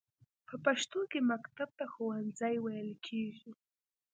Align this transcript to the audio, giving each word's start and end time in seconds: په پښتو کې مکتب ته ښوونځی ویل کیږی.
په 0.47 0.55
پښتو 0.65 0.99
کې 1.11 1.19
مکتب 1.31 1.69
ته 1.77 1.85
ښوونځی 1.91 2.55
ویل 2.59 2.91
کیږی. 3.05 3.51